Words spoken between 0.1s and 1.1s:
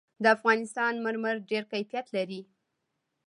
د افغانستان